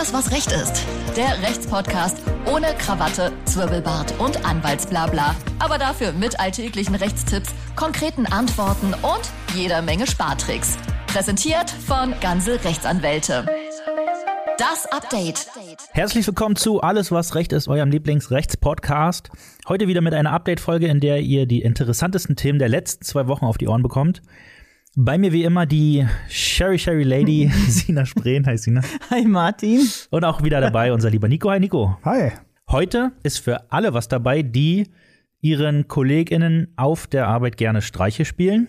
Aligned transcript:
Alles, 0.00 0.14
was 0.14 0.32
Recht 0.32 0.50
ist. 0.50 0.86
Der 1.14 1.42
Rechtspodcast 1.46 2.22
ohne 2.50 2.68
Krawatte, 2.78 3.32
Zwirbelbart 3.44 4.18
und 4.18 4.46
Anwaltsblabla. 4.46 5.36
Aber 5.58 5.76
dafür 5.76 6.12
mit 6.12 6.40
alltäglichen 6.40 6.94
Rechtstipps, 6.94 7.50
konkreten 7.76 8.24
Antworten 8.24 8.94
und 8.94 9.20
jeder 9.54 9.82
Menge 9.82 10.06
Spartricks. 10.06 10.78
Präsentiert 11.06 11.68
von 11.68 12.14
Ganze 12.22 12.64
Rechtsanwälte. 12.64 13.44
Das 14.56 14.90
Update. 14.90 15.46
Herzlich 15.92 16.26
willkommen 16.26 16.56
zu 16.56 16.80
Alles, 16.80 17.12
was 17.12 17.34
Recht 17.34 17.52
ist, 17.52 17.68
eurem 17.68 17.90
Lieblingsrechtspodcast. 17.90 19.28
Heute 19.68 19.86
wieder 19.86 20.00
mit 20.00 20.14
einer 20.14 20.32
Update-Folge, 20.32 20.86
in 20.86 21.00
der 21.00 21.20
ihr 21.20 21.44
die 21.44 21.60
interessantesten 21.60 22.36
Themen 22.36 22.58
der 22.58 22.70
letzten 22.70 23.04
zwei 23.04 23.26
Wochen 23.26 23.44
auf 23.44 23.58
die 23.58 23.68
Ohren 23.68 23.82
bekommt. 23.82 24.22
Bei 25.02 25.16
mir 25.16 25.32
wie 25.32 25.44
immer 25.44 25.64
die 25.64 26.06
Sherry 26.28 26.78
Sherry 26.78 27.04
Lady, 27.04 27.50
Sina 27.68 28.04
Spreen. 28.04 28.44
Hi 28.44 28.58
Sina. 28.58 28.82
Hi 29.08 29.24
Martin. 29.24 29.88
Und 30.10 30.26
auch 30.26 30.42
wieder 30.42 30.60
dabei 30.60 30.92
unser 30.92 31.08
lieber 31.08 31.26
Nico. 31.26 31.48
Hi 31.50 31.58
Nico. 31.58 31.96
Hi. 32.04 32.32
Heute 32.68 33.12
ist 33.22 33.38
für 33.38 33.72
alle 33.72 33.94
was 33.94 34.08
dabei, 34.08 34.42
die 34.42 34.90
ihren 35.40 35.88
KollegInnen 35.88 36.74
auf 36.76 37.06
der 37.06 37.28
Arbeit 37.28 37.56
gerne 37.56 37.80
Streiche 37.80 38.26
spielen. 38.26 38.68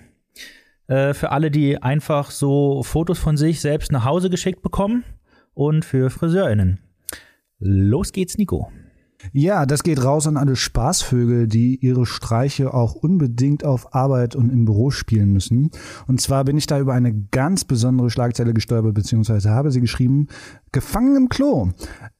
Äh, 0.87 1.13
für 1.13 1.31
alle, 1.31 1.51
die 1.51 1.83
einfach 1.83 2.31
so 2.31 2.81
Fotos 2.81 3.19
von 3.19 3.35
sich 3.35 3.59
selbst 3.59 3.91
nach 3.91 4.05
Hause 4.05 4.29
geschickt 4.29 4.61
bekommen. 4.61 5.03
Und 5.53 5.83
für 5.83 6.09
FriseurInnen. 6.09 6.79
Los 7.59 8.13
geht's, 8.13 8.37
Nico. 8.37 8.71
Ja, 9.33 9.65
das 9.65 9.83
geht 9.83 10.03
raus 10.03 10.27
an 10.27 10.37
alle 10.37 10.55
Spaßvögel, 10.55 11.47
die 11.47 11.75
ihre 11.75 12.05
Streiche 12.05 12.73
auch 12.73 12.95
unbedingt 12.95 13.63
auf 13.63 13.93
Arbeit 13.93 14.35
und 14.35 14.49
im 14.49 14.65
Büro 14.65 14.91
spielen 14.91 15.31
müssen. 15.31 15.71
Und 16.07 16.21
zwar 16.21 16.43
bin 16.43 16.57
ich 16.57 16.67
da 16.67 16.79
über 16.79 16.93
eine 16.93 17.13
ganz 17.31 17.63
besondere 17.65 18.09
Schlagzeile 18.09 18.53
gestolpert, 18.53 18.93
beziehungsweise 18.93 19.51
habe 19.51 19.71
sie 19.71 19.81
geschrieben, 19.81 20.27
Gefangen 20.73 21.17
im 21.17 21.27
Klo. 21.27 21.71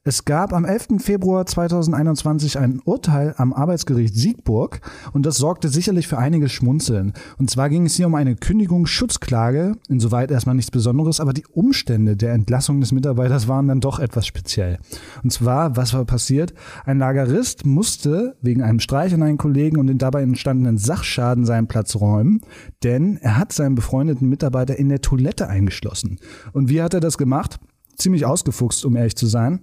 Es 0.04 0.24
gab 0.24 0.52
am 0.52 0.64
11. 0.64 0.98
Februar 0.98 1.46
2021 1.46 2.58
ein 2.58 2.80
Urteil 2.84 3.34
am 3.36 3.52
Arbeitsgericht 3.52 4.16
Siegburg 4.16 4.80
und 5.12 5.24
das 5.24 5.36
sorgte 5.36 5.68
sicherlich 5.68 6.08
für 6.08 6.18
einiges 6.18 6.50
Schmunzeln. 6.50 7.12
Und 7.38 7.50
zwar 7.50 7.68
ging 7.68 7.86
es 7.86 7.94
hier 7.94 8.08
um 8.08 8.16
eine 8.16 8.34
Kündigungsschutzklage, 8.34 9.76
insoweit 9.88 10.32
erstmal 10.32 10.56
nichts 10.56 10.72
Besonderes, 10.72 11.20
aber 11.20 11.32
die 11.32 11.46
Umstände 11.46 12.16
der 12.16 12.32
Entlassung 12.32 12.80
des 12.80 12.90
Mitarbeiters 12.90 13.46
waren 13.46 13.68
dann 13.68 13.78
doch 13.78 14.00
etwas 14.00 14.26
speziell. 14.26 14.80
Und 15.22 15.32
zwar, 15.32 15.76
was 15.76 15.94
war 15.94 16.04
passiert? 16.04 16.52
Ein 16.84 16.98
Lagerist 16.98 17.64
musste 17.64 18.34
wegen 18.42 18.62
einem 18.62 18.80
Streich 18.80 19.14
an 19.14 19.22
einen 19.22 19.38
Kollegen 19.38 19.78
und 19.78 19.86
den 19.86 19.98
dabei 19.98 20.22
entstandenen 20.22 20.78
Sachschaden 20.78 21.44
seinen 21.44 21.68
Platz 21.68 21.94
räumen, 21.94 22.40
denn 22.82 23.18
er 23.18 23.38
hat 23.38 23.52
seinen 23.52 23.76
befreundeten 23.76 24.28
Mitarbeiter 24.28 24.76
in 24.76 24.88
der 24.88 25.00
Toilette 25.00 25.46
eingeschlossen. 25.46 26.18
Und 26.52 26.70
wie 26.70 26.82
hat 26.82 26.92
er 26.92 27.00
das 27.00 27.18
gemacht? 27.18 27.60
Ziemlich 27.94 28.26
ausgefuchst, 28.26 28.84
um 28.84 28.96
ehrlich 28.96 29.14
zu 29.14 29.28
sein. 29.28 29.60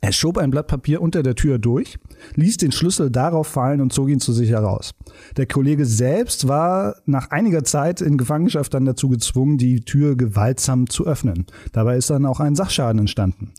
Er 0.00 0.12
schob 0.12 0.38
ein 0.38 0.50
Blatt 0.50 0.68
Papier 0.68 1.02
unter 1.02 1.24
der 1.24 1.34
Tür 1.34 1.58
durch, 1.58 1.98
ließ 2.36 2.56
den 2.58 2.70
Schlüssel 2.70 3.10
darauf 3.10 3.48
fallen 3.48 3.80
und 3.80 3.92
zog 3.92 4.08
ihn 4.08 4.20
zu 4.20 4.32
sich 4.32 4.50
heraus. 4.50 4.94
Der 5.36 5.46
Kollege 5.46 5.84
selbst 5.84 6.46
war 6.46 6.96
nach 7.04 7.30
einiger 7.30 7.64
Zeit 7.64 8.00
in 8.00 8.16
Gefangenschaft 8.16 8.74
dann 8.74 8.84
dazu 8.84 9.08
gezwungen, 9.08 9.58
die 9.58 9.80
Tür 9.80 10.16
gewaltsam 10.16 10.88
zu 10.88 11.04
öffnen. 11.06 11.46
Dabei 11.72 11.96
ist 11.96 12.10
dann 12.10 12.26
auch 12.26 12.38
ein 12.38 12.54
Sachschaden 12.54 13.00
entstanden. 13.00 13.52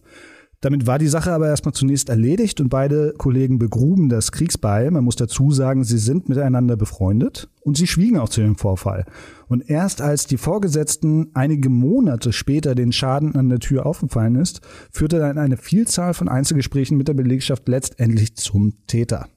Damit 0.62 0.86
war 0.86 1.00
die 1.00 1.08
Sache 1.08 1.32
aber 1.32 1.48
erstmal 1.48 1.74
zunächst 1.74 2.10
erledigt 2.10 2.60
und 2.60 2.68
beide 2.68 3.14
Kollegen 3.18 3.60
begruben 3.60 4.10
das 4.10 4.34
Kriegsbeil. 4.34 4.92
Man 4.92 5.06
muss 5.06 5.16
dazu 5.16 5.52
sagen, 5.52 5.86
sie 5.86 5.98
sind 5.98 6.28
miteinander 6.28 6.76
befreundet 6.76 7.50
und 7.62 7.78
sie 7.78 7.88
schwiegen 7.88 8.18
auch 8.18 8.28
zu 8.28 8.42
dem 8.42 8.58
Vorfall. 8.58 9.06
Und 9.48 9.70
erst 9.70 10.02
als 10.02 10.28
die 10.28 10.36
Vorgesetzten 10.36 11.30
einige 11.34 11.70
Monate 11.70 12.34
später 12.34 12.76
den 12.76 12.92
Schaden 12.92 13.36
an 13.36 13.48
der 13.48 13.60
Tür 13.60 13.86
aufgefallen 13.86 14.36
ist, 14.36 14.60
führte 14.92 15.20
dann 15.20 15.38
eine 15.38 15.56
Vielzahl 15.56 16.14
von 16.14 16.28
Einzelgesprächen 16.28 16.98
mit 16.98 17.08
der 17.08 17.14
Belegschaft 17.14 17.66
letztendlich 17.70 18.36
zum 18.36 18.74
Täter. 18.86 19.28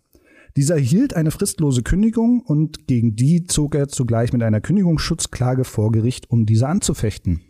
Dieser 0.57 0.77
hielt 0.77 1.15
eine 1.15 1.31
fristlose 1.31 1.83
Kündigung 1.83 2.41
und 2.41 2.89
gegen 2.89 3.15
die 3.15 3.45
zog 3.45 3.77
er 3.77 3.87
zugleich 3.87 4.33
mit 4.33 4.43
einer 4.43 4.61
Kündigungsschutzklage 4.61 5.63
vor 5.65 5.93
Gericht, 5.93 6.31
um 6.31 6.47
diese 6.47 6.67
anzufechten. 6.67 7.43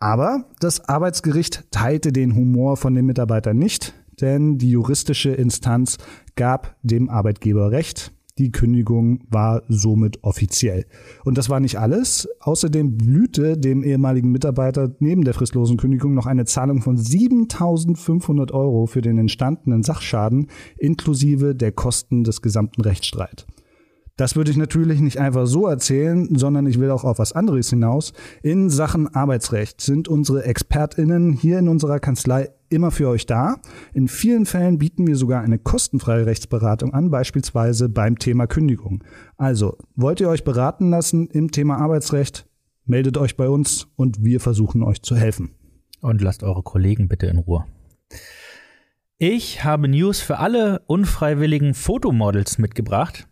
Aber 0.00 0.44
das 0.60 0.88
Arbeitsgericht 0.88 1.64
teilte 1.70 2.12
den 2.12 2.34
Humor 2.36 2.76
von 2.76 2.94
dem 2.94 3.06
Mitarbeiter 3.06 3.52
nicht, 3.52 3.94
denn 4.20 4.58
die 4.58 4.70
juristische 4.70 5.30
Instanz 5.30 5.98
gab 6.36 6.76
dem 6.82 7.08
Arbeitgeber 7.08 7.70
Recht. 7.72 8.12
Die 8.38 8.52
Kündigung 8.52 9.24
war 9.28 9.64
somit 9.66 10.22
offiziell. 10.22 10.86
Und 11.24 11.36
das 11.36 11.50
war 11.50 11.58
nicht 11.58 11.80
alles. 11.80 12.28
Außerdem 12.38 12.96
blühte 12.96 13.58
dem 13.58 13.82
ehemaligen 13.82 14.30
Mitarbeiter 14.30 14.94
neben 15.00 15.24
der 15.24 15.34
fristlosen 15.34 15.76
Kündigung 15.76 16.14
noch 16.14 16.26
eine 16.26 16.44
Zahlung 16.44 16.80
von 16.80 16.96
7500 16.96 18.52
Euro 18.52 18.86
für 18.86 19.02
den 19.02 19.18
entstandenen 19.18 19.82
Sachschaden 19.82 20.46
inklusive 20.76 21.56
der 21.56 21.72
Kosten 21.72 22.22
des 22.22 22.40
gesamten 22.40 22.82
Rechtsstreits. 22.82 23.44
Das 24.18 24.34
würde 24.34 24.50
ich 24.50 24.56
natürlich 24.56 25.00
nicht 25.00 25.18
einfach 25.18 25.46
so 25.46 25.68
erzählen, 25.68 26.28
sondern 26.36 26.66
ich 26.66 26.80
will 26.80 26.90
auch 26.90 27.04
auf 27.04 27.20
was 27.20 27.32
anderes 27.32 27.70
hinaus. 27.70 28.12
In 28.42 28.68
Sachen 28.68 29.06
Arbeitsrecht 29.14 29.80
sind 29.80 30.08
unsere 30.08 30.44
ExpertInnen 30.44 31.32
hier 31.32 31.60
in 31.60 31.68
unserer 31.68 32.00
Kanzlei 32.00 32.50
immer 32.68 32.90
für 32.90 33.08
euch 33.08 33.26
da. 33.26 33.60
In 33.94 34.08
vielen 34.08 34.44
Fällen 34.44 34.78
bieten 34.78 35.06
wir 35.06 35.14
sogar 35.14 35.42
eine 35.42 35.60
kostenfreie 35.60 36.26
Rechtsberatung 36.26 36.92
an, 36.94 37.12
beispielsweise 37.12 37.88
beim 37.88 38.18
Thema 38.18 38.48
Kündigung. 38.48 39.04
Also, 39.36 39.78
wollt 39.94 40.20
ihr 40.20 40.28
euch 40.28 40.42
beraten 40.42 40.90
lassen 40.90 41.28
im 41.28 41.52
Thema 41.52 41.76
Arbeitsrecht? 41.78 42.44
Meldet 42.86 43.18
euch 43.18 43.36
bei 43.36 43.48
uns 43.48 43.86
und 43.94 44.24
wir 44.24 44.40
versuchen 44.40 44.82
euch 44.82 45.00
zu 45.00 45.14
helfen. 45.14 45.52
Und 46.00 46.20
lasst 46.22 46.42
eure 46.42 46.64
Kollegen 46.64 47.06
bitte 47.06 47.26
in 47.26 47.38
Ruhe. 47.38 47.66
Ich 49.18 49.62
habe 49.62 49.86
News 49.86 50.20
für 50.20 50.38
alle 50.40 50.82
unfreiwilligen 50.88 51.74
Fotomodels 51.74 52.58
mitgebracht. 52.58 53.28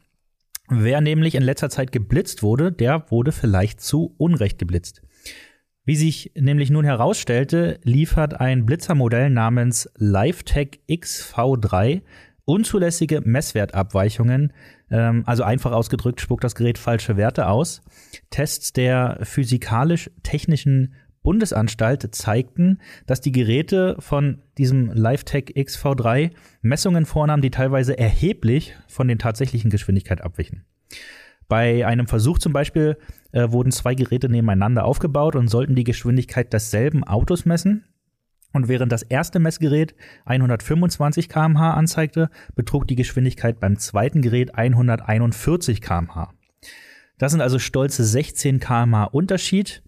Wer 0.68 1.00
nämlich 1.00 1.34
in 1.34 1.42
letzter 1.42 1.70
Zeit 1.70 1.92
geblitzt 1.92 2.42
wurde, 2.42 2.72
der 2.72 3.10
wurde 3.10 3.32
vielleicht 3.32 3.80
zu 3.80 4.14
Unrecht 4.18 4.58
geblitzt. 4.58 5.02
Wie 5.84 5.96
sich 5.96 6.32
nämlich 6.34 6.70
nun 6.70 6.84
herausstellte, 6.84 7.78
liefert 7.84 8.40
ein 8.40 8.66
Blitzermodell 8.66 9.30
namens 9.30 9.88
LiveTech 9.96 10.80
XV3 10.88 12.02
unzulässige 12.46 13.20
Messwertabweichungen, 13.20 14.52
ähm, 14.90 15.24
also 15.26 15.42
einfach 15.42 15.72
ausgedrückt 15.72 16.20
spuckt 16.20 16.44
das 16.44 16.54
Gerät 16.54 16.78
falsche 16.78 17.16
Werte 17.16 17.48
aus. 17.48 17.82
Tests 18.30 18.72
der 18.72 19.18
physikalisch-technischen 19.22 20.94
Bundesanstalt 21.26 22.14
zeigten, 22.14 22.78
dass 23.06 23.20
die 23.20 23.32
Geräte 23.32 23.96
von 23.98 24.42
diesem 24.58 24.92
LiveTech 24.92 25.56
XV3 25.56 26.30
Messungen 26.62 27.04
vornahmen, 27.04 27.42
die 27.42 27.50
teilweise 27.50 27.98
erheblich 27.98 28.76
von 28.86 29.08
den 29.08 29.18
tatsächlichen 29.18 29.68
Geschwindigkeit 29.68 30.22
abwichen. 30.22 30.64
Bei 31.48 31.84
einem 31.84 32.06
Versuch 32.06 32.38
zum 32.38 32.52
Beispiel 32.52 32.96
äh, 33.32 33.50
wurden 33.50 33.72
zwei 33.72 33.96
Geräte 33.96 34.28
nebeneinander 34.28 34.84
aufgebaut 34.84 35.34
und 35.34 35.48
sollten 35.48 35.74
die 35.74 35.82
Geschwindigkeit 35.82 36.52
desselben 36.52 37.02
Autos 37.02 37.44
messen. 37.44 37.84
Und 38.52 38.68
während 38.68 38.92
das 38.92 39.02
erste 39.02 39.40
Messgerät 39.40 39.96
125 40.26 41.28
km/h 41.28 41.72
anzeigte, 41.72 42.30
betrug 42.54 42.86
die 42.86 42.94
Geschwindigkeit 42.94 43.58
beim 43.58 43.78
zweiten 43.78 44.22
Gerät 44.22 44.54
141 44.54 45.80
km/h. 45.80 46.32
Das 47.18 47.32
sind 47.32 47.40
also 47.40 47.58
stolze 47.58 48.04
16 48.04 48.60
km/h 48.60 49.06
Unterschied. 49.06 49.82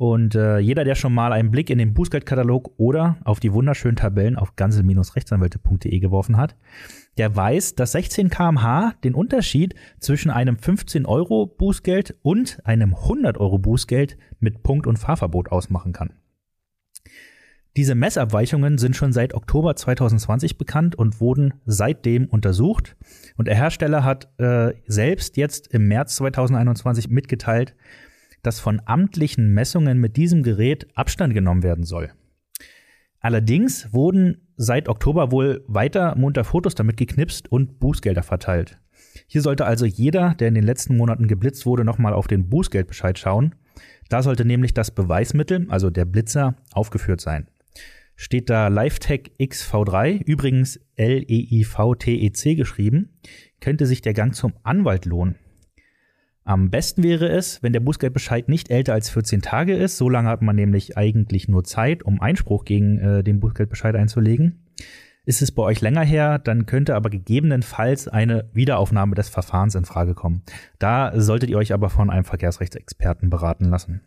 Und 0.00 0.34
äh, 0.34 0.60
jeder, 0.60 0.84
der 0.84 0.94
schon 0.94 1.12
mal 1.12 1.30
einen 1.30 1.50
Blick 1.50 1.68
in 1.68 1.76
den 1.76 1.92
Bußgeldkatalog 1.92 2.72
oder 2.78 3.18
auf 3.22 3.38
die 3.38 3.52
wunderschönen 3.52 3.96
Tabellen 3.96 4.36
auf 4.36 4.56
ganze-rechtsanwälte.de 4.56 5.98
geworfen 5.98 6.38
hat, 6.38 6.56
der 7.18 7.36
weiß, 7.36 7.74
dass 7.74 7.92
16 7.92 8.30
kmh 8.30 8.94
den 9.04 9.12
Unterschied 9.12 9.74
zwischen 9.98 10.30
einem 10.30 10.56
15 10.56 11.04
Euro 11.04 11.44
Bußgeld 11.44 12.16
und 12.22 12.64
einem 12.64 12.94
100 12.94 13.36
Euro 13.36 13.58
Bußgeld 13.58 14.16
mit 14.38 14.62
Punkt- 14.62 14.86
und 14.86 14.98
Fahrverbot 14.98 15.52
ausmachen 15.52 15.92
kann. 15.92 16.14
Diese 17.76 17.94
Messabweichungen 17.94 18.78
sind 18.78 18.96
schon 18.96 19.12
seit 19.12 19.34
Oktober 19.34 19.76
2020 19.76 20.56
bekannt 20.56 20.96
und 20.96 21.20
wurden 21.20 21.52
seitdem 21.66 22.24
untersucht. 22.24 22.96
Und 23.36 23.48
der 23.48 23.54
Hersteller 23.54 24.02
hat 24.02 24.30
äh, 24.38 24.72
selbst 24.86 25.36
jetzt 25.36 25.66
im 25.66 25.88
März 25.88 26.16
2021 26.16 27.10
mitgeteilt, 27.10 27.74
dass 28.42 28.60
von 28.60 28.80
amtlichen 28.84 29.52
Messungen 29.52 29.98
mit 29.98 30.16
diesem 30.16 30.42
Gerät 30.42 30.86
Abstand 30.94 31.34
genommen 31.34 31.62
werden 31.62 31.84
soll. 31.84 32.10
Allerdings 33.20 33.92
wurden 33.92 34.48
seit 34.56 34.88
Oktober 34.88 35.30
wohl 35.30 35.62
weiter 35.66 36.16
munter 36.16 36.44
Fotos 36.44 36.74
damit 36.74 36.96
geknipst 36.96 37.52
und 37.52 37.78
Bußgelder 37.78 38.22
verteilt. 38.22 38.78
Hier 39.26 39.42
sollte 39.42 39.66
also 39.66 39.84
jeder, 39.84 40.34
der 40.34 40.48
in 40.48 40.54
den 40.54 40.64
letzten 40.64 40.96
Monaten 40.96 41.28
geblitzt 41.28 41.66
wurde, 41.66 41.84
nochmal 41.84 42.14
auf 42.14 42.26
den 42.26 42.48
Bußgeldbescheid 42.48 43.18
schauen. 43.18 43.54
Da 44.08 44.22
sollte 44.22 44.44
nämlich 44.44 44.74
das 44.74 44.90
Beweismittel, 44.90 45.66
also 45.68 45.90
der 45.90 46.04
Blitzer, 46.04 46.56
aufgeführt 46.72 47.20
sein. 47.20 47.48
Steht 48.16 48.50
da 48.50 48.68
LiveTech 48.68 49.32
XV3, 49.38 50.22
übrigens 50.24 50.78
L-E-I-V-T-E-C 50.96 52.54
geschrieben, 52.54 53.18
könnte 53.60 53.86
sich 53.86 54.02
der 54.02 54.12
Gang 54.12 54.34
zum 54.34 54.52
Anwalt 54.62 55.06
lohnen. 55.06 55.36
Am 56.44 56.70
besten 56.70 57.02
wäre 57.02 57.28
es, 57.28 57.62
wenn 57.62 57.72
der 57.72 57.80
Bußgeldbescheid 57.80 58.48
nicht 58.48 58.70
älter 58.70 58.94
als 58.94 59.10
14 59.10 59.42
Tage 59.42 59.74
ist. 59.74 59.96
So 59.96 60.08
lange 60.08 60.28
hat 60.28 60.42
man 60.42 60.56
nämlich 60.56 60.96
eigentlich 60.96 61.48
nur 61.48 61.64
Zeit, 61.64 62.02
um 62.02 62.20
Einspruch 62.20 62.64
gegen 62.64 62.98
äh, 62.98 63.22
den 63.22 63.40
Bußgeldbescheid 63.40 63.94
einzulegen. 63.94 64.66
Ist 65.26 65.42
es 65.42 65.52
bei 65.52 65.62
euch 65.62 65.80
länger 65.82 66.02
her, 66.02 66.38
dann 66.38 66.64
könnte 66.64 66.94
aber 66.94 67.10
gegebenenfalls 67.10 68.08
eine 68.08 68.48
Wiederaufnahme 68.54 69.14
des 69.14 69.28
Verfahrens 69.28 69.74
in 69.74 69.84
Frage 69.84 70.14
kommen. 70.14 70.42
Da 70.78 71.12
solltet 71.20 71.50
ihr 71.50 71.58
euch 71.58 71.74
aber 71.74 71.90
von 71.90 72.10
einem 72.10 72.24
Verkehrsrechtsexperten 72.24 73.28
beraten 73.28 73.66
lassen. 73.66 74.00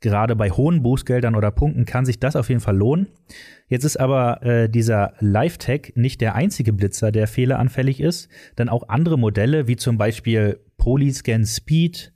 Gerade 0.00 0.34
bei 0.34 0.50
hohen 0.50 0.82
Bußgeldern 0.82 1.34
oder 1.34 1.50
Punkten 1.50 1.84
kann 1.84 2.06
sich 2.06 2.18
das 2.18 2.34
auf 2.34 2.48
jeden 2.48 2.62
Fall 2.62 2.76
lohnen. 2.76 3.08
Jetzt 3.68 3.84
ist 3.84 3.98
aber 3.98 4.42
äh, 4.42 4.70
dieser 4.70 5.12
Live-Tag 5.20 5.92
nicht 5.94 6.22
der 6.22 6.34
einzige 6.34 6.72
Blitzer, 6.72 7.12
der 7.12 7.28
fehleranfällig 7.28 8.00
ist, 8.00 8.30
denn 8.56 8.70
auch 8.70 8.88
andere 8.88 9.18
Modelle, 9.18 9.68
wie 9.68 9.76
zum 9.76 9.98
Beispiel 9.98 10.58
Polyscan 10.80 11.44
Speed, 11.44 12.10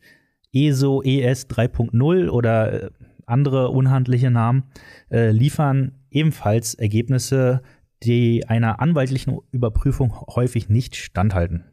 ESO 0.55 1.03
ES 1.03 1.49
3.0 1.51 2.31
oder 2.31 2.85
äh, 2.85 2.91
andere 3.27 3.69
unhandliche 3.69 4.31
Namen, 4.31 4.65
äh, 5.11 5.31
liefern 5.31 5.93
ebenfalls 6.11 6.75
Ergebnisse, 6.75 7.61
die 8.03 8.49
einer 8.49 8.81
anwaltlichen 8.81 9.39
Überprüfung 9.53 10.19
häufig 10.35 10.71
nicht 10.71 10.97
standhalten. 10.97 11.65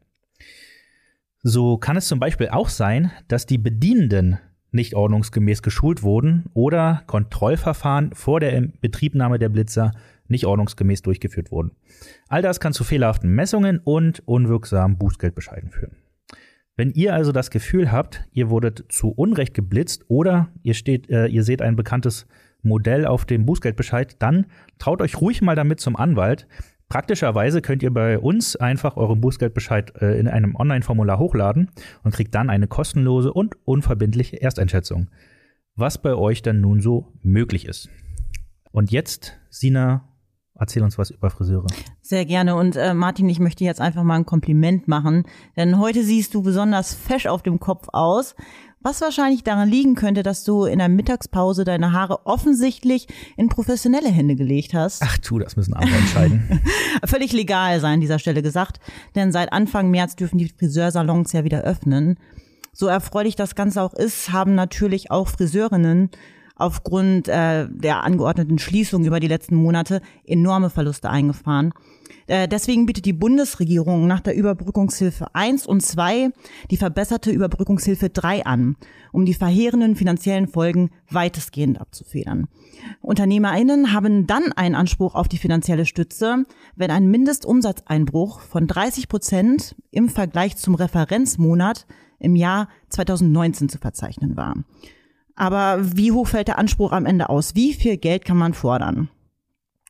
So 1.41 1.77
kann 1.77 1.95
es 1.95 2.09
zum 2.09 2.19
Beispiel 2.19 2.49
auch 2.49 2.67
sein, 2.67 3.11
dass 3.29 3.45
die 3.45 3.57
Bedienenden 3.57 4.39
nicht 4.71 4.93
ordnungsgemäß 4.93 5.61
geschult 5.61 6.03
wurden 6.03 6.45
oder 6.53 7.03
Kontrollverfahren 7.07 8.13
vor 8.13 8.41
der 8.41 8.61
Betriebnahme 8.81 9.39
der 9.39 9.49
Blitzer 9.49 9.93
nicht 10.27 10.45
ordnungsgemäß 10.45 11.01
durchgeführt 11.03 11.51
wurden. 11.51 11.71
All 12.27 12.41
das 12.41 12.59
kann 12.59 12.73
zu 12.73 12.83
fehlerhaften 12.83 13.33
Messungen 13.33 13.79
und 13.79 14.21
unwirksamen 14.27 14.97
Bußgeldbescheiden 14.97 15.71
führen. 15.71 15.95
Wenn 16.77 16.91
ihr 16.91 17.13
also 17.13 17.31
das 17.31 17.51
Gefühl 17.51 17.91
habt, 17.91 18.23
ihr 18.31 18.50
wurdet 18.50 18.85
zu 18.89 19.09
Unrecht 19.09 19.53
geblitzt 19.53 20.06
oder 20.07 20.50
ihr, 20.63 20.73
steht, 20.73 21.09
äh, 21.09 21.27
ihr 21.27 21.44
seht 21.44 21.62
ein 21.62 21.75
bekanntes 21.75 22.27
Modell 22.63 23.06
auf 23.06 23.25
dem 23.25 23.45
Bußgeldbescheid, 23.45 24.21
dann 24.21 24.45
traut 24.79 25.01
euch 25.01 25.19
ruhig 25.19 25.41
mal 25.41 25.56
damit 25.56 25.79
zum 25.79 25.95
Anwalt. 25.95 26.47
Praktischerweise 26.88 27.62
könnt 27.62 27.83
ihr 27.83 27.94
bei 27.94 28.19
uns 28.19 28.56
einfach 28.56 28.97
euren 28.97 29.21
Bußgeldbescheid 29.21 29.94
äh, 30.01 30.19
in 30.19 30.27
einem 30.27 30.56
Online-Formular 30.56 31.19
hochladen 31.19 31.71
und 32.03 32.13
kriegt 32.13 32.35
dann 32.35 32.50
eine 32.50 32.68
kostenlose 32.68 33.33
und 33.33 33.56
unverbindliche 33.65 34.41
Ersteinschätzung, 34.41 35.09
was 35.75 36.01
bei 36.01 36.15
euch 36.15 36.41
dann 36.41 36.62
nun 36.62 36.81
so 36.81 37.13
möglich 37.21 37.65
ist. 37.65 37.89
Und 38.71 38.91
jetzt, 38.91 39.38
Sina, 39.50 40.10
erzähl 40.61 40.83
uns 40.83 40.97
was 40.97 41.09
über 41.09 41.29
Friseure. 41.29 41.67
Sehr 42.01 42.25
gerne. 42.25 42.55
Und 42.55 42.75
äh, 42.75 42.93
Martin, 42.93 43.27
ich 43.27 43.39
möchte 43.39 43.65
jetzt 43.65 43.81
einfach 43.81 44.03
mal 44.03 44.15
ein 44.15 44.25
Kompliment 44.25 44.87
machen, 44.87 45.23
denn 45.57 45.79
heute 45.79 46.03
siehst 46.03 46.33
du 46.33 46.41
besonders 46.41 46.93
fesch 46.93 47.25
auf 47.25 47.41
dem 47.41 47.59
Kopf 47.59 47.87
aus 47.91 48.35
was 48.83 49.01
wahrscheinlich 49.01 49.43
daran 49.43 49.69
liegen 49.69 49.95
könnte, 49.95 50.23
dass 50.23 50.43
du 50.43 50.65
in 50.65 50.79
der 50.79 50.89
Mittagspause 50.89 51.63
deine 51.63 51.93
Haare 51.93 52.25
offensichtlich 52.25 53.07
in 53.37 53.47
professionelle 53.47 54.09
Hände 54.09 54.35
gelegt 54.35 54.73
hast. 54.73 55.03
Ach 55.03 55.17
tu, 55.19 55.37
das 55.39 55.55
müssen 55.55 55.73
andere 55.73 55.97
entscheiden. 55.97 56.61
Völlig 57.05 57.31
legal 57.31 57.79
sei 57.79 57.93
an 57.93 58.01
dieser 58.01 58.19
Stelle 58.19 58.41
gesagt, 58.41 58.79
denn 59.15 59.31
seit 59.31 59.53
Anfang 59.53 59.91
März 59.91 60.15
dürfen 60.15 60.39
die 60.39 60.49
Friseursalons 60.49 61.31
ja 61.31 61.43
wieder 61.43 61.61
öffnen. 61.61 62.17
So 62.73 62.87
erfreulich 62.87 63.35
das 63.35 63.53
Ganze 63.55 63.81
auch 63.81 63.93
ist, 63.93 64.31
haben 64.31 64.55
natürlich 64.55 65.11
auch 65.11 65.27
Friseurinnen 65.27 66.09
aufgrund 66.61 67.27
äh, 67.27 67.67
der 67.69 68.03
angeordneten 68.03 68.59
Schließung 68.59 69.05
über 69.05 69.19
die 69.19 69.27
letzten 69.27 69.55
Monate 69.55 70.01
enorme 70.25 70.69
Verluste 70.69 71.09
eingefahren. 71.09 71.73
Äh, 72.27 72.47
deswegen 72.47 72.85
bietet 72.85 73.05
die 73.05 73.13
Bundesregierung 73.13 74.07
nach 74.07 74.21
der 74.21 74.35
Überbrückungshilfe 74.35 75.33
1 75.33 75.67
und 75.67 75.81
2 75.81 76.29
die 76.69 76.77
verbesserte 76.77 77.31
Überbrückungshilfe 77.31 78.09
3 78.09 78.45
an, 78.45 78.77
um 79.11 79.25
die 79.25 79.33
verheerenden 79.33 79.95
finanziellen 79.95 80.47
Folgen 80.47 80.91
weitestgehend 81.09 81.81
abzufedern. 81.81 82.47
UnternehmerInnen 83.01 83.91
haben 83.91 84.27
dann 84.27 84.53
einen 84.53 84.75
Anspruch 84.75 85.15
auf 85.15 85.27
die 85.27 85.37
finanzielle 85.37 85.85
Stütze, 85.85 86.45
wenn 86.75 86.91
ein 86.91 87.07
Mindestumsatzeinbruch 87.07 88.39
von 88.39 88.67
30 88.67 89.09
Prozent 89.09 89.75
im 89.91 90.07
Vergleich 90.07 90.57
zum 90.57 90.75
Referenzmonat 90.75 91.85
im 92.19 92.35
Jahr 92.35 92.69
2019 92.89 93.67
zu 93.67 93.77
verzeichnen 93.77 94.37
war. 94.37 94.55
Aber 95.41 95.79
wie 95.97 96.11
hoch 96.11 96.27
fällt 96.27 96.49
der 96.49 96.59
Anspruch 96.59 96.91
am 96.91 97.07
Ende 97.07 97.27
aus? 97.27 97.55
Wie 97.55 97.73
viel 97.73 97.97
Geld 97.97 98.25
kann 98.25 98.38
man 98.38 98.53
fordern? 98.53 99.09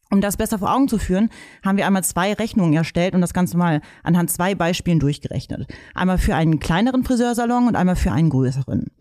Um 0.10 0.22
das 0.22 0.38
besser 0.38 0.60
vor 0.60 0.74
Augen 0.74 0.88
zu 0.88 0.98
führen, 0.98 1.30
haben 1.62 1.76
wir 1.76 1.86
einmal 1.86 2.06
zwei 2.06 2.32
Rechnungen 2.32 2.74
erstellt 2.74 3.16
und 3.16 3.20
das 3.20 3.34
Ganze 3.34 3.58
mal 3.58 3.82
anhand 4.02 4.30
zwei 4.30 4.56
Beispielen 4.56 5.00
durchgerechnet. 5.00 5.68
Einmal 5.94 6.20
für 6.20 6.36
einen 6.36 6.60
kleineren 6.60 7.04
Friseursalon 7.04 7.68
und 7.68 7.76
einmal 7.76 7.98
für 7.98 8.14
einen 8.14 8.30
größeren. 8.30 8.92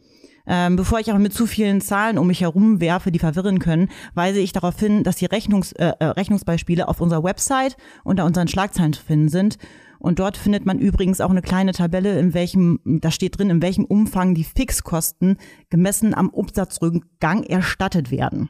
Ähm, 0.44 0.74
bevor 0.74 0.98
ich 0.98 1.10
aber 1.10 1.20
mit 1.20 1.34
zu 1.34 1.46
vielen 1.46 1.80
Zahlen 1.80 2.18
um 2.18 2.26
mich 2.26 2.40
herum 2.40 2.80
werfe, 2.80 3.12
die 3.12 3.20
verwirren 3.20 3.60
können, 3.60 3.88
weise 4.14 4.40
ich 4.40 4.52
darauf 4.52 4.76
hin, 4.80 5.04
dass 5.04 5.14
die 5.14 5.26
Rechnungs, 5.26 5.70
äh, 5.74 5.92
äh 6.00 6.04
Rechnungsbeispiele 6.04 6.88
auf 6.88 7.00
unserer 7.00 7.22
Website 7.22 7.76
unter 8.02 8.24
unseren 8.24 8.48
Schlagzeilen 8.48 8.92
zu 8.92 9.04
finden 9.04 9.28
sind. 9.28 9.56
Und 10.00 10.18
dort 10.18 10.36
findet 10.36 10.66
man 10.66 10.78
übrigens 10.78 11.20
auch 11.20 11.30
eine 11.30 11.42
kleine 11.42 11.72
Tabelle, 11.72 12.18
in 12.18 12.34
welchem, 12.34 12.80
da 12.84 13.10
steht 13.10 13.38
drin, 13.38 13.50
in 13.50 13.62
welchem 13.62 13.84
Umfang 13.84 14.34
die 14.34 14.44
Fixkosten 14.44 15.36
gemessen 15.68 16.14
am 16.14 16.30
Umsatzrückgang 16.30 17.44
erstattet 17.44 18.10
werden. 18.10 18.48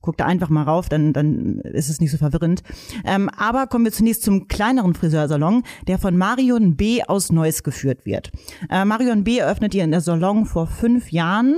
Guck 0.00 0.16
da 0.16 0.24
einfach 0.24 0.48
mal 0.48 0.62
rauf, 0.62 0.88
dann, 0.88 1.12
dann 1.12 1.58
ist 1.60 1.90
es 1.90 2.00
nicht 2.00 2.10
so 2.10 2.16
verwirrend. 2.16 2.62
Ähm, 3.04 3.28
aber 3.28 3.66
kommen 3.66 3.84
wir 3.84 3.92
zunächst 3.92 4.22
zum 4.22 4.48
kleineren 4.48 4.94
Friseursalon, 4.94 5.64
der 5.86 5.98
von 5.98 6.16
Marion 6.16 6.76
B. 6.76 7.02
aus 7.02 7.30
Neuss 7.30 7.62
geführt 7.62 8.06
wird. 8.06 8.30
Äh, 8.70 8.84
Marion 8.84 9.24
B. 9.24 9.38
eröffnet 9.38 9.74
ihren 9.74 9.98
Salon 10.00 10.46
vor 10.46 10.66
fünf 10.66 11.10
Jahren 11.12 11.56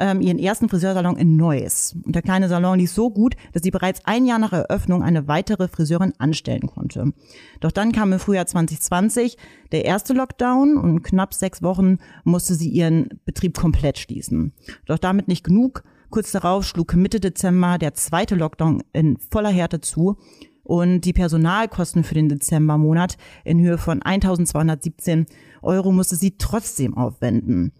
ähm, 0.00 0.20
ihren 0.20 0.38
ersten 0.38 0.68
Friseursalon 0.68 1.16
in 1.16 1.36
Neuss. 1.36 1.94
Und 2.04 2.14
der 2.14 2.22
kleine 2.22 2.48
Salon 2.48 2.78
lief 2.78 2.90
so 2.90 3.10
gut, 3.10 3.36
dass 3.52 3.62
sie 3.62 3.70
bereits 3.70 4.00
ein 4.06 4.26
Jahr 4.26 4.38
nach 4.38 4.52
Eröffnung 4.52 5.02
eine 5.02 5.28
weitere 5.28 5.68
Friseurin 5.68 6.14
anstellen 6.18 6.66
konnte. 6.66 7.12
Doch 7.60 7.70
dann 7.70 7.92
kam 7.92 8.12
im 8.12 8.18
Frühjahr 8.18 8.46
2020 8.46 9.36
der 9.70 9.84
erste 9.84 10.14
Lockdown 10.14 10.76
und 10.76 11.02
knapp 11.02 11.34
sechs 11.34 11.62
Wochen 11.62 11.98
musste 12.24 12.54
sie 12.54 12.70
ihren 12.70 13.20
Betrieb 13.24 13.56
komplett 13.56 13.98
schließen. 13.98 14.52
Doch 14.86 14.98
damit 14.98 15.28
nicht 15.28 15.44
genug. 15.44 15.84
Kurz 16.08 16.32
darauf 16.32 16.64
schlug 16.64 16.96
Mitte 16.96 17.20
Dezember 17.20 17.78
der 17.78 17.94
zweite 17.94 18.34
Lockdown 18.34 18.82
in 18.92 19.16
voller 19.30 19.50
Härte 19.50 19.80
zu 19.80 20.16
und 20.64 21.00
die 21.00 21.12
Personalkosten 21.12 22.04
für 22.04 22.14
den 22.14 22.28
Dezembermonat 22.28 23.16
in 23.44 23.60
Höhe 23.60 23.78
von 23.78 24.02
1217 24.02 25.26
Euro 25.62 25.92
musste 25.92 26.16
sie 26.16 26.36
trotzdem 26.38 26.96
aufwenden. 26.96 27.72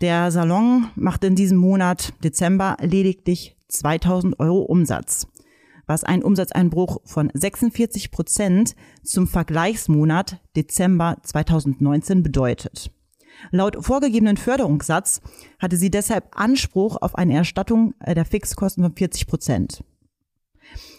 Der 0.00 0.32
Salon 0.32 0.88
machte 0.96 1.28
in 1.28 1.36
diesem 1.36 1.56
Monat 1.56 2.14
Dezember 2.24 2.76
lediglich 2.80 3.56
2000 3.68 4.40
Euro 4.40 4.62
Umsatz, 4.62 5.28
was 5.86 6.02
ein 6.02 6.24
Umsatzeinbruch 6.24 7.00
von 7.04 7.30
46 7.32 8.10
Prozent 8.10 8.74
zum 9.04 9.28
Vergleichsmonat 9.28 10.40
Dezember 10.56 11.18
2019 11.22 12.24
bedeutet. 12.24 12.90
Laut 13.52 13.76
vorgegebenen 13.84 14.36
Förderungssatz 14.36 15.20
hatte 15.60 15.76
sie 15.76 15.92
deshalb 15.92 16.40
Anspruch 16.40 16.96
auf 17.00 17.14
eine 17.14 17.34
Erstattung 17.34 17.94
der 18.04 18.24
Fixkosten 18.24 18.82
von 18.82 18.96
40 18.96 19.28
Prozent. 19.28 19.84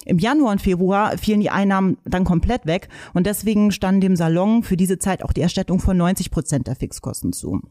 Im 0.05 0.19
Januar 0.19 0.53
und 0.53 0.61
Februar 0.61 1.17
fielen 1.17 1.41
die 1.41 1.49
Einnahmen 1.49 1.97
dann 2.05 2.23
komplett 2.23 2.65
weg 2.65 2.87
und 3.13 3.25
deswegen 3.27 3.71
stand 3.71 4.01
dem 4.03 4.15
Salon 4.15 4.63
für 4.63 4.77
diese 4.77 4.99
Zeit 4.99 5.21
auch 5.21 5.33
die 5.33 5.41
Erstattung 5.41 5.79
von 5.81 5.97
90 5.97 6.31
Prozent 6.31 6.67
der 6.67 6.77
Fixkosten 6.77 7.33
zu. 7.33 7.61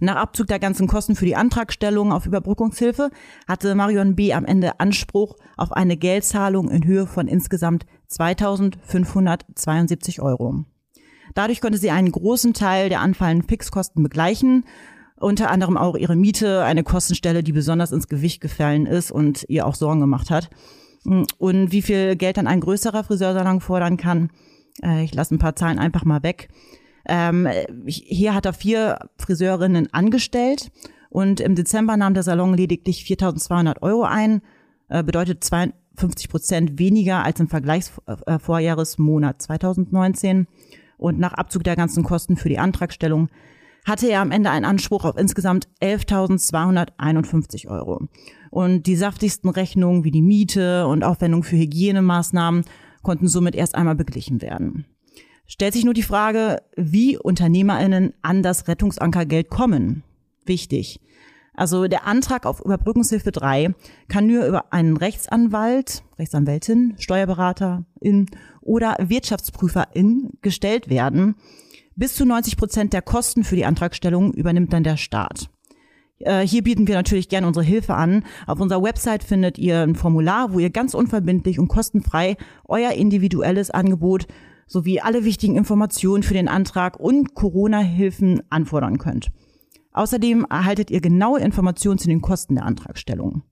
Nach 0.00 0.16
Abzug 0.16 0.46
der 0.46 0.58
ganzen 0.58 0.86
Kosten 0.86 1.16
für 1.16 1.24
die 1.24 1.36
Antragstellung 1.36 2.12
auf 2.12 2.26
Überbrückungshilfe 2.26 3.10
hatte 3.48 3.74
Marion 3.74 4.14
B. 4.14 4.32
am 4.32 4.44
Ende 4.44 4.80
Anspruch 4.80 5.36
auf 5.56 5.72
eine 5.72 5.96
Geldzahlung 5.96 6.70
in 6.70 6.84
Höhe 6.84 7.06
von 7.06 7.28
insgesamt 7.28 7.86
2572 8.08 10.22
Euro. 10.22 10.64
Dadurch 11.34 11.60
konnte 11.60 11.78
sie 11.78 11.90
einen 11.90 12.12
großen 12.12 12.54
Teil 12.54 12.88
der 12.88 13.00
anfallenden 13.00 13.48
Fixkosten 13.48 14.02
begleichen, 14.02 14.64
unter 15.18 15.50
anderem 15.50 15.76
auch 15.76 15.96
ihre 15.96 16.14
Miete, 16.14 16.64
eine 16.64 16.84
Kostenstelle, 16.84 17.42
die 17.42 17.52
besonders 17.52 17.92
ins 17.92 18.08
Gewicht 18.08 18.40
gefallen 18.40 18.86
ist 18.86 19.10
und 19.10 19.44
ihr 19.48 19.66
auch 19.66 19.74
Sorgen 19.74 20.00
gemacht 20.00 20.30
hat. 20.30 20.50
Und 21.04 21.72
wie 21.72 21.82
viel 21.82 22.16
Geld 22.16 22.36
dann 22.36 22.46
ein 22.46 22.60
größerer 22.60 23.04
Friseursalon 23.04 23.60
fordern 23.60 23.96
kann, 23.96 24.30
äh, 24.82 25.04
ich 25.04 25.14
lasse 25.14 25.34
ein 25.34 25.38
paar 25.38 25.56
Zahlen 25.56 25.78
einfach 25.78 26.04
mal 26.04 26.22
weg. 26.22 26.48
Ähm, 27.08 27.48
hier 27.86 28.34
hat 28.34 28.46
er 28.46 28.52
vier 28.52 28.98
Friseurinnen 29.18 29.92
angestellt 29.92 30.70
und 31.08 31.40
im 31.40 31.54
Dezember 31.54 31.96
nahm 31.96 32.14
der 32.14 32.22
Salon 32.22 32.54
lediglich 32.54 33.02
4.200 33.02 33.82
Euro 33.82 34.02
ein, 34.04 34.42
äh, 34.88 35.02
bedeutet 35.02 35.44
52 35.44 36.28
Prozent 36.28 36.78
weniger 36.78 37.24
als 37.24 37.40
im 37.40 37.48
Vergleichsvorjahresmonat 37.48 39.40
2019 39.40 40.46
und 40.98 41.18
nach 41.18 41.34
Abzug 41.34 41.64
der 41.64 41.76
ganzen 41.76 42.02
Kosten 42.02 42.36
für 42.36 42.48
die 42.48 42.58
Antragstellung 42.58 43.28
hatte 43.86 44.08
er 44.08 44.20
am 44.20 44.32
Ende 44.32 44.50
einen 44.50 44.64
Anspruch 44.64 45.04
auf 45.04 45.16
insgesamt 45.16 45.68
11.251 45.80 47.68
Euro. 47.68 48.08
Und 48.50 48.86
die 48.86 48.96
saftigsten 48.96 49.48
Rechnungen 49.48 50.02
wie 50.02 50.10
die 50.10 50.22
Miete 50.22 50.88
und 50.88 51.04
Aufwendung 51.04 51.44
für 51.44 51.56
Hygienemaßnahmen 51.56 52.64
konnten 53.02 53.28
somit 53.28 53.54
erst 53.54 53.76
einmal 53.76 53.94
beglichen 53.94 54.42
werden. 54.42 54.86
Stellt 55.46 55.74
sich 55.74 55.84
nur 55.84 55.94
die 55.94 56.02
Frage, 56.02 56.62
wie 56.76 57.16
UnternehmerInnen 57.18 58.14
an 58.22 58.42
das 58.42 58.68
Rettungsankergeld 58.68 59.48
kommen. 59.48 60.02
Wichtig. 60.44 61.00
Also 61.54 61.88
der 61.88 62.06
Antrag 62.06 62.44
auf 62.44 62.60
Überbrückungshilfe 62.60 63.32
3 63.32 63.74
kann 64.08 64.26
nur 64.26 64.44
über 64.44 64.72
einen 64.72 64.96
Rechtsanwalt, 64.96 66.02
Rechtsanwältin, 66.18 66.94
Steuerberaterin 66.98 68.26
oder 68.60 68.96
Wirtschaftsprüferin 69.00 70.32
gestellt 70.42 70.90
werden. 70.90 71.36
Bis 71.94 72.14
zu 72.14 72.26
90 72.26 72.58
Prozent 72.58 72.92
der 72.92 73.00
Kosten 73.00 73.42
für 73.42 73.56
die 73.56 73.64
Antragstellung 73.64 74.34
übernimmt 74.34 74.74
dann 74.74 74.84
der 74.84 74.98
Staat. 74.98 75.48
Äh, 76.18 76.46
hier 76.46 76.62
bieten 76.62 76.86
wir 76.86 76.94
natürlich 76.94 77.30
gerne 77.30 77.46
unsere 77.46 77.64
Hilfe 77.64 77.94
an. 77.94 78.24
Auf 78.46 78.60
unserer 78.60 78.82
Website 78.82 79.24
findet 79.24 79.56
ihr 79.56 79.80
ein 79.80 79.94
Formular, 79.94 80.52
wo 80.52 80.58
ihr 80.58 80.70
ganz 80.70 80.92
unverbindlich 80.92 81.58
und 81.58 81.68
kostenfrei 81.68 82.36
euer 82.66 82.92
individuelles 82.92 83.70
Angebot 83.70 84.26
sowie 84.66 85.00
alle 85.00 85.24
wichtigen 85.24 85.56
Informationen 85.56 86.22
für 86.22 86.34
den 86.34 86.48
Antrag 86.48 86.98
und 86.98 87.34
Corona-Hilfen 87.34 88.42
anfordern 88.50 88.98
könnt. 88.98 89.28
Außerdem 89.92 90.46
erhaltet 90.50 90.90
ihr 90.90 91.00
genaue 91.00 91.40
Informationen 91.40 91.98
zu 91.98 92.08
den 92.08 92.20
Kosten 92.20 92.56
der 92.56 92.66
Antragstellung. 92.66 93.42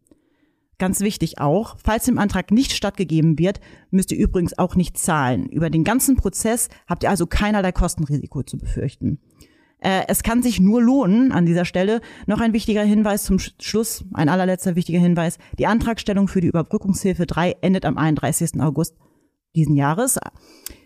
Ganz 0.79 1.01
wichtig 1.01 1.39
auch, 1.39 1.77
falls 1.83 2.05
dem 2.05 2.19
Antrag 2.19 2.51
nicht 2.51 2.73
stattgegeben 2.73 3.39
wird, 3.39 3.61
müsst 3.91 4.11
ihr 4.11 4.19
übrigens 4.19 4.59
auch 4.59 4.75
nicht 4.75 4.99
zahlen. 4.99 5.49
Über 5.49 5.71
den 5.71 5.85
ganzen 5.85 6.17
Prozess 6.17 6.69
habt 6.87 7.05
ihr 7.05 7.11
also 7.11 7.27
keinerlei 7.27 7.71
Kostenrisiko 7.71 8.43
zu 8.43 8.59
befürchten. 8.59 9.21
Äh, 9.79 10.03
es 10.09 10.23
kann 10.23 10.43
sich 10.43 10.61
nur 10.61 10.83
lohnen 10.83 11.31
an 11.31 11.47
dieser 11.47 11.65
Stelle. 11.65 12.01
Noch 12.27 12.41
ein 12.41 12.53
wichtiger 12.53 12.83
Hinweis 12.83 13.23
zum 13.25 13.39
Schluss, 13.39 14.05
ein 14.15 14.29
allerletzter 14.29 14.75
wichtiger 14.75 14.99
Hinweis. 14.99 15.39
Die 15.59 15.67
Antragstellung 15.67 16.27
für 16.27 16.41
die 16.41 16.49
Überbrückungshilfe 16.49 17.27
3 17.27 17.57
endet 17.61 17.85
am 17.85 17.97
31. 17.97 18.61
August 18.61 18.97
diesen 19.55 19.77
Jahres. 19.77 20.19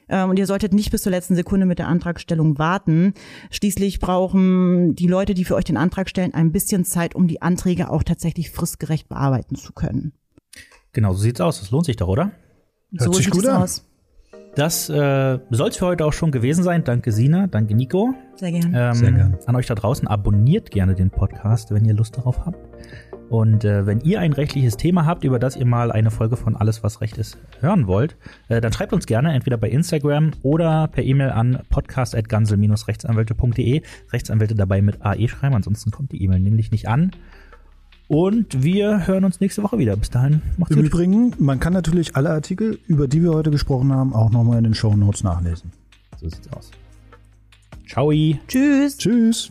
Ähm, 0.09 0.31
und 0.31 0.39
ihr 0.39 0.47
solltet 0.47 0.73
nicht 0.73 0.91
bis 0.91 1.03
zur 1.03 1.13
letzten 1.13 1.35
Sekunde 1.35 1.67
mit 1.67 1.79
der 1.79 1.89
Antragstellung 1.89 2.59
warten. 2.59 3.15
Schließlich 3.51 4.01
brauchen 4.01 4.95
die 4.95 5.07
Leute, 5.07 5.35
die 5.35 5.45
für 5.45 5.55
euch 5.55 5.65
den 5.65 5.77
Antrag 5.77 6.09
stellen, 6.09 6.35
ein 6.35 6.53
bisschen 6.53 6.85
Zeit, 6.85 7.15
um 7.15 7.27
die 7.27 7.43
Anträge 7.43 7.91
auch 7.91 8.03
tatsächlich 8.03 8.51
fristgerecht 8.51 9.09
bearbeiten 9.09 9.57
zu 9.57 9.73
können. 9.73 10.13
Genau, 10.93 11.13
so 11.13 11.21
sieht's 11.21 11.41
aus. 11.41 11.61
Das 11.61 11.71
lohnt 11.71 11.87
sich 11.87 11.97
doch, 11.97 12.09
oder? 12.09 12.33
Hört 12.97 13.13
so 13.13 13.13
sich 13.13 13.31
gut 13.31 13.47
an. 13.47 13.63
Aus. 13.63 13.85
Das 14.55 14.89
äh, 14.89 15.39
soll 15.51 15.69
es 15.69 15.77
für 15.77 15.87
heute 15.87 16.05
auch 16.05 16.13
schon 16.13 16.33
gewesen 16.33 16.65
sein. 16.65 16.83
Danke 16.83 17.13
Sina, 17.13 17.47
danke 17.47 17.75
Nico. 17.75 18.15
Sehr 18.35 18.51
gerne. 18.51 18.91
Ähm, 18.91 18.95
Sehr 18.95 19.13
gern. 19.13 19.39
An 19.47 19.55
euch 19.55 19.67
da 19.67 19.75
draußen, 19.75 20.09
abonniert 20.09 20.71
gerne 20.71 20.95
den 20.95 21.11
Podcast, 21.11 21.71
wenn 21.71 21.85
ihr 21.85 21.95
Lust 21.95 22.17
darauf 22.17 22.45
habt. 22.45 22.59
Und 23.29 23.65
äh, 23.65 23.87
wenn 23.87 24.01
ihr 24.01 24.21
ein 24.21 24.33
rechtliches 24.33 24.77
Thema 24.77 25.05
habt, 25.05 25.25
über 25.25 25.39
das 25.39 25.57
ihr 25.57 25.67
mal 25.67 25.93
eine 25.93 26.11
Folge 26.11 26.37
von 26.37 26.57
Alles, 26.57 26.83
was 26.83 27.01
Recht 27.01 27.19
ist, 27.19 27.39
hören 27.61 27.87
wollt, 27.87 28.17
äh, 28.49 28.61
dann 28.61 28.73
schreibt 28.73 28.93
uns 28.93 29.07
gerne 29.07 29.33
entweder 29.35 29.59
bei 29.59 29.69
Instagram 29.69 30.33
oder 30.43 30.89
per 30.89 31.05
E-Mail 31.05 31.31
an 31.31 31.61
podcast.gansel-rechtsanwälte.de. 31.69 33.83
Rechtsanwälte 34.13 34.55
dabei 34.55 34.81
mit 34.81 35.05
AE 35.05 35.29
schreiben, 35.29 35.55
ansonsten 35.55 35.91
kommt 35.91 36.13
die 36.13 36.23
E-Mail 36.23 36.41
nämlich 36.41 36.71
nicht 36.71 36.89
an. 36.89 37.11
Und 38.09 38.63
wir 38.63 39.07
hören 39.07 39.25
uns 39.25 39.41
nächste 39.41 39.63
Woche 39.63 39.79
wieder. 39.79 39.95
Bis 39.97 40.09
dahin, 40.09 40.41
macht's 40.57 40.75
Im 40.75 40.83
gut. 40.83 40.87
Übrigen, 40.87 41.35
man 41.39 41.61
kann 41.61 41.75
natürlich 41.75 42.17
alle 42.17 42.31
Artikel, 42.31 42.79
über 42.87 43.07
die 43.07 43.23
wir 43.23 43.33
heute 43.33 43.51
gesprochen 43.51 43.93
haben, 43.93 44.15
auch 44.15 44.31
nochmal 44.31 44.57
in 44.57 44.65
den 44.65 44.75
Show 44.75 44.97
Notes 44.97 45.23
nachlesen. 45.23 45.71
So 46.17 46.29
sieht's 46.29 46.51
aus. 46.51 46.71
Ciao. 47.87 48.11
Tschüss. 48.49 48.97
Tschüss. 48.97 49.51